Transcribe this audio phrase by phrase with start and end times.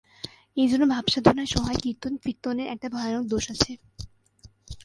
[0.57, 3.71] এজন্য ভাবসাধনার সহায় কীর্তন-ফীর্তনের একটা ভয়ানক দোষ আছে।